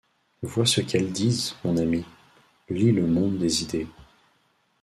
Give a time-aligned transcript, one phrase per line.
[0.41, 2.03] Vois ce qu’elles disent, mon ami:
[2.69, 3.87] lis le monde des idées.